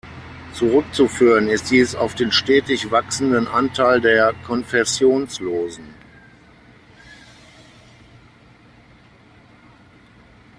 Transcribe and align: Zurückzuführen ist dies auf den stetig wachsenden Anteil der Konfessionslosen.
Zurückzuführen 0.53 1.47
ist 1.47 1.69
dies 1.69 1.93
auf 1.93 2.15
den 2.15 2.31
stetig 2.31 2.89
wachsenden 2.89 3.47
Anteil 3.47 4.01
der 4.01 4.33
Konfessionslosen. 4.33 5.85